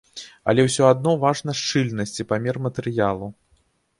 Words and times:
Але 0.51 0.63
ўсё 0.67 0.87
адно 0.93 1.11
важна 1.25 1.55
шчыльнасць 1.59 2.15
і 2.21 2.27
памер 2.31 2.55
матэрыялу. 2.69 3.27